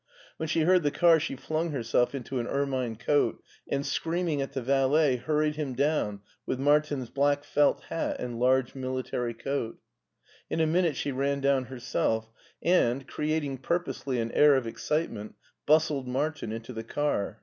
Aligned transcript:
When 0.37 0.49
she 0.49 0.61
heard 0.61 0.81
the 0.81 0.89
car 0.89 1.19
she 1.19 1.35
flung 1.35 1.69
herself 1.69 2.15
into 2.15 2.39
an 2.39 2.47
ermine 2.47 2.95
coat, 2.95 3.43
and, 3.69 3.85
screaming 3.85 4.41
at 4.41 4.53
the 4.53 4.61
valet, 4.63 5.17
hur 5.17 5.41
ried 5.41 5.57
him 5.57 5.75
down 5.75 6.21
with 6.43 6.57
Martin's 6.57 7.11
black 7.11 7.43
felt 7.43 7.81
hat 7.83 8.19
and 8.19 8.39
large 8.39 8.73
military 8.73 9.35
coat. 9.35 9.77
In 10.49 10.59
a 10.59 10.65
minute 10.65 10.95
she 10.95 11.11
ran 11.11 11.39
down 11.39 11.65
herself, 11.65 12.31
and, 12.63 13.07
creating 13.07 13.59
pur 13.59 13.77
posely 13.83 14.19
an 14.19 14.31
air 14.31 14.55
of 14.55 14.65
excitement, 14.65 15.35
bustled 15.67 16.07
Martin 16.07 16.51
into 16.51 16.73
the 16.73 16.83
car. 16.83 17.39